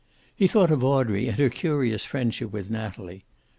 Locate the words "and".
1.27-1.37